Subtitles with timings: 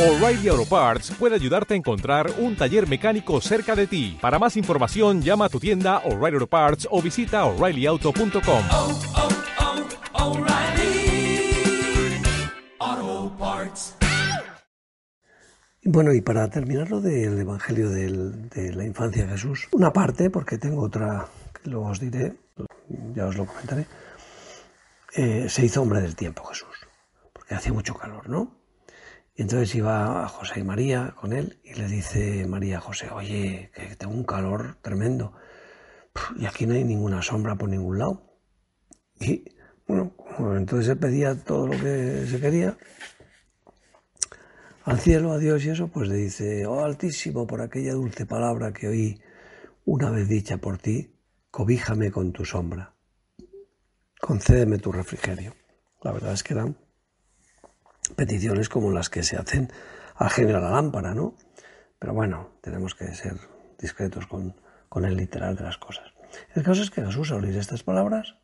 [0.00, 4.16] O'Reilly Auto Parts puede ayudarte a encontrar un taller mecánico cerca de ti.
[4.20, 8.62] Para más información, llama a tu tienda O'Reilly Auto Parts o visita oreillyauto.com.
[8.70, 9.00] oh,
[12.82, 13.96] oh, Parts.
[15.84, 20.30] Bueno, y para terminar lo del Evangelio del- de la infancia de Jesús, una parte,
[20.30, 21.26] porque tengo otra
[21.62, 22.34] que luego os diré,
[23.14, 23.86] ya os lo comentaré,
[25.14, 26.68] eh, se hizo hombre del tiempo Jesús,
[27.32, 28.59] porque hacía mucho calor, ¿no?
[29.40, 33.70] Entonces iba a José y María con él y le dice María a José, oye,
[33.74, 35.32] que tengo un calor tremendo
[36.36, 38.36] y aquí no hay ninguna sombra por ningún lado.
[39.18, 39.46] Y
[39.86, 40.14] bueno,
[40.58, 42.76] entonces él pedía todo lo que se quería,
[44.84, 48.74] al cielo, a Dios y eso, pues le dice, oh Altísimo, por aquella dulce palabra
[48.74, 49.22] que oí
[49.86, 51.14] una vez dicha por ti,
[51.50, 52.94] cobíjame con tu sombra,
[54.20, 55.54] concédeme tu refrigerio.
[56.02, 56.76] La verdad es que eran
[58.20, 59.72] peticiones como las que se hacen
[60.14, 61.36] al genio de la lámpara, ¿no?
[61.98, 63.38] Pero bueno, tenemos que ser
[63.78, 64.54] discretos con,
[65.02, 66.04] el literal de las cosas.
[66.54, 68.36] El caso es que Jesús, al oír estas palabras,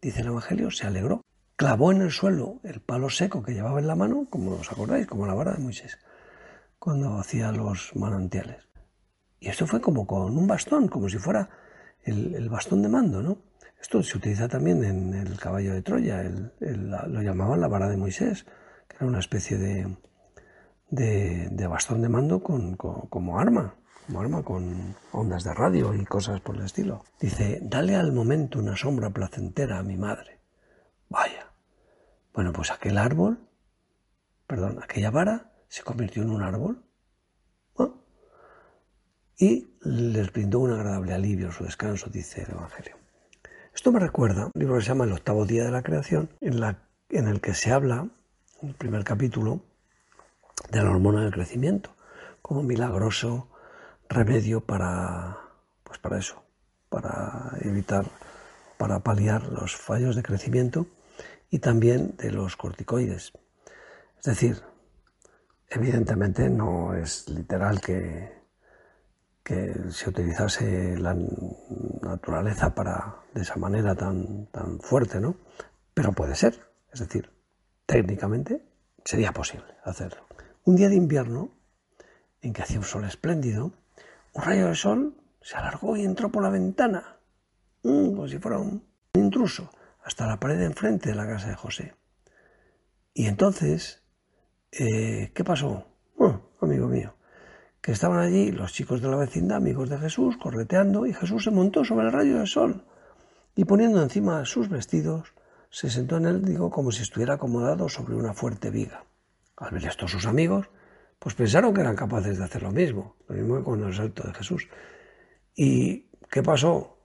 [0.00, 1.20] dice el Evangelio, se alegró.
[1.54, 5.06] Clavó en el suelo el palo seco que llevaba en la mano, como os acordáis,
[5.06, 6.00] como la vara de Moisés,
[6.80, 8.66] cuando hacía los manantiales.
[9.38, 11.48] Y esto fue como con un bastón, como si fuera
[12.02, 13.38] el, bastón de mando, ¿no?
[13.80, 16.50] Esto se utiliza también en el caballo de Troya, el-
[16.90, 18.46] lo llamaban la vara de Moisés,
[18.96, 19.96] era una especie de,
[20.90, 23.74] de, bastón de mando con, como arma,
[24.06, 27.04] como arma con ondas de radio y cosas por el estilo.
[27.20, 30.40] Dice, dale al momento una sombra placentera a mi madre.
[31.08, 31.52] Vaya.
[32.34, 33.38] Bueno, pues aquel árbol,
[34.46, 36.84] perdón, aquella vara se convirtió en un árbol
[37.78, 38.04] ¿no?
[39.38, 42.96] y les brindó un agradable alivio su descanso, dice el Evangelio.
[43.74, 47.26] Esto me recuerda un libro que se llama El octavo día de la creación, en,
[47.26, 48.08] el que se habla,
[48.62, 49.60] el primer capítulo,
[50.70, 51.94] de la hormona del crecimiento,
[52.40, 53.48] como milagroso
[54.08, 55.38] remedio para,
[55.82, 56.44] pues para eso,
[56.88, 58.06] para evitar,
[58.78, 60.86] para paliar los fallos de crecimiento
[61.50, 63.32] y también de los corticoides.
[64.18, 64.62] Es decir,
[65.68, 68.42] evidentemente no es literal que,
[69.42, 71.16] que se utilizase la
[72.00, 75.34] naturaleza para de esa manera tan, tan fuerte, ¿no?
[75.94, 76.60] Pero puede ser,
[76.92, 77.31] es decir,
[77.92, 78.64] técnicamente
[79.04, 80.26] sería posible hacerlo.
[80.64, 81.50] Un día de invierno,
[82.40, 83.74] en que hacía un sol espléndido,
[84.32, 87.18] un rayo de sol se alargó y entró por la ventana,
[87.82, 88.82] mm, como si fuera un
[89.12, 89.70] intruso,
[90.02, 91.94] hasta la pared de enfrente de la casa de José.
[93.12, 94.02] Y entonces,
[94.70, 95.86] eh, ¿qué pasó?
[96.62, 97.14] Amigo mío,
[97.82, 101.50] que estaban allí los chicos de la vecindad, amigos de Jesús, correteando, y Jesús se
[101.50, 102.86] montó sobre el rayo del sol
[103.54, 105.34] y poniendo encima sus vestidos,
[105.72, 109.06] se sentó en él, digo, como si estuviera acomodado sobre una fuerte viga.
[109.56, 110.68] Al ver esto sus amigos,
[111.18, 114.22] pues pensaron que eran capaces de hacer lo mismo, lo mismo que con el salto
[114.22, 114.68] de Jesús.
[115.56, 116.98] ¿Y qué pasó?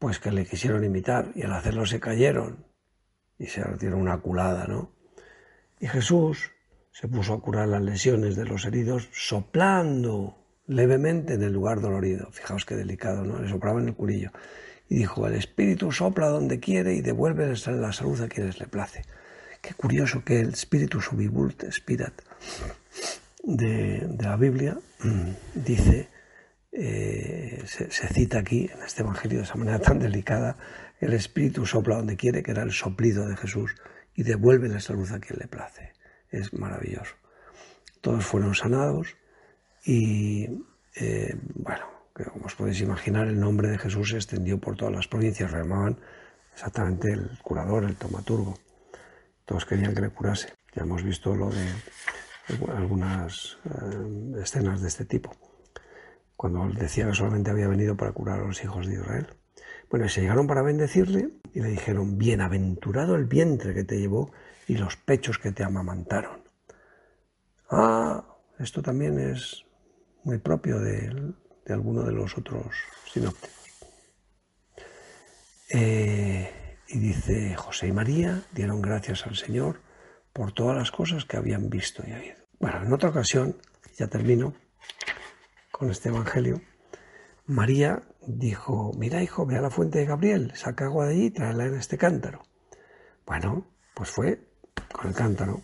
[0.00, 2.66] Pues que le quisieron imitar y al hacerlo se cayeron
[3.38, 4.90] y se dieron una culada, ¿no?
[5.78, 6.50] Y Jesús
[6.90, 12.32] se puso a curar las lesiones de los heridos soplando levemente en el lugar dolorido.
[12.32, 13.40] Fijaos qué delicado, ¿no?
[13.40, 14.32] Le soplaba en el curillo.
[14.88, 19.04] Y dijo, el Espíritu sopla donde quiere y devuelve la salud a quienes le place.
[19.60, 22.22] Qué curioso que el Espíritu Subivult Spirit
[23.44, 26.08] de, la Biblia mm, dice,
[26.72, 30.56] eh, se, se cita aquí en este Evangelio de esa manera tan delicada,
[31.00, 33.74] el Espíritu sopla donde quiere, que era el soplido de Jesús,
[34.14, 35.92] y devuelve la salud a quien le place.
[36.30, 37.14] Es maravilloso.
[38.00, 39.16] Todos fueron sanados
[39.84, 40.48] y,
[40.96, 41.84] eh, bueno,
[42.14, 45.52] que como os podéis imaginar, el nombre de Jesús se extendió por todas las provincias,
[45.52, 45.98] llamaban
[46.52, 48.54] exactamente el curador, el tomaturgo.
[49.44, 50.52] Todos querían que le curase.
[50.74, 51.66] Ya hemos visto lo de
[52.74, 55.34] algunas eh, escenas de este tipo,
[56.36, 59.26] cuando decía que solamente había venido para curar a los hijos de Israel.
[59.90, 64.32] Bueno, y se llegaron para bendecirle y le dijeron, bienaventurado el vientre que te llevó
[64.66, 66.42] y los pechos que te amamantaron.
[67.70, 68.24] Ah,
[68.58, 69.64] esto también es
[70.24, 72.74] muy propio de, de alguno de los otros
[73.12, 73.50] sinópticos.
[75.70, 79.80] Eh, y dice, José y María dieron gracias al Señor
[80.32, 82.36] por todas las cosas que habían visto y oído.
[82.58, 83.56] Bueno, en otra ocasión,
[83.96, 84.54] ya termino
[85.70, 86.60] con este Evangelio,
[87.46, 91.30] María dijo, mira hijo, ve a la fuente de Gabriel, saca agua de allí y
[91.30, 92.42] tráela en este cántaro.
[93.26, 94.40] Bueno, pues fue
[94.92, 95.62] con el cántaro.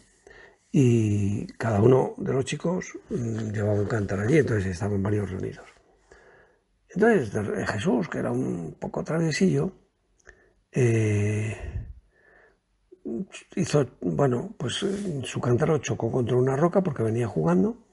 [0.70, 5.66] Y cada uno de los chicos mm, llevaba un cántaro allí, entonces estaban varios reunidos.
[6.98, 9.70] Entonces Jesús, que era un poco traviesillo,
[10.72, 11.56] eh,
[13.54, 17.86] hizo, bueno, pues eh, su cántaro chocó contra una roca porque venía jugando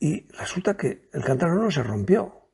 [0.00, 2.48] y resulta que el cántaro no se rompió.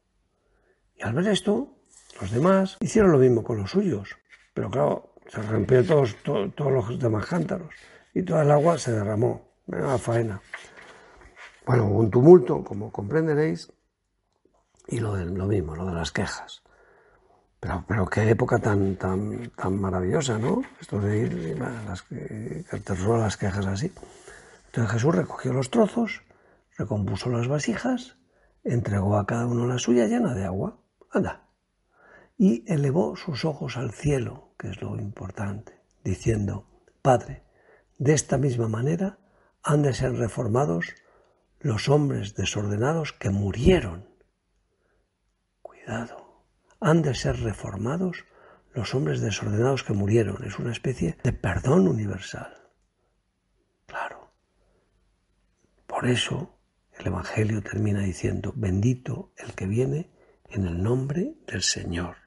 [0.95, 1.79] Y al ver esto,
[2.21, 4.11] los demás hicieron lo mismo con los suyos.
[4.53, 7.73] Pero claro, se rompió todos, todos los demás cántaros
[8.13, 9.55] y toda el agua se derramó.
[9.67, 10.43] Una faena.
[11.65, 13.73] Bueno, un tumulto, como comprenderéis,
[14.87, 16.63] y lo, de, lo mismo, lo de las quejas.
[17.61, 20.63] Pero, pero qué época tan, tan, tan maravillosa, ¿no?
[20.81, 23.93] Esto de ir, las, las quejas así.
[24.67, 26.23] Entonces Jesús recogió los trozos,
[26.77, 28.17] recompuso las vasijas,
[28.65, 30.79] entregó a cada uno la suya llena de agua.
[31.11, 31.49] Anda.
[32.39, 36.67] Y elevó sus ojos al cielo, que es lo importante, diciendo,
[37.03, 37.45] Padre,
[37.99, 39.19] de esta misma manera
[39.63, 40.95] han de ser reformados
[41.61, 44.09] los hombres desordenados que murieron.
[46.81, 48.25] Han de ser reformados
[48.75, 50.45] los hombres desordenados que murieron.
[50.45, 52.71] Es una especie de perdón universal.
[53.87, 54.33] Claro.
[55.87, 56.59] Por eso
[56.99, 60.11] el Evangelio termina diciendo, bendito el que viene
[60.51, 62.22] en el nombre del Señor.